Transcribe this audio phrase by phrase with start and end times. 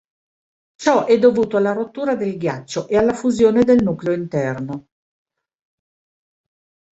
[0.73, 4.87] Ciò è dovuto alla rottura del ghiaccio e alla fusione del nucleo interno.